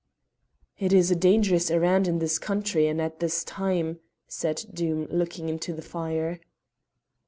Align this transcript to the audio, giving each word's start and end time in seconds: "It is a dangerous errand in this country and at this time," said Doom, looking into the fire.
"It 0.79 0.93
is 0.93 1.11
a 1.11 1.15
dangerous 1.15 1.69
errand 1.69 2.07
in 2.07 2.17
this 2.17 2.39
country 2.39 2.87
and 2.87 2.99
at 2.99 3.19
this 3.19 3.43
time," 3.43 3.99
said 4.27 4.65
Doom, 4.73 5.05
looking 5.11 5.47
into 5.47 5.73
the 5.73 5.83
fire. 5.83 6.39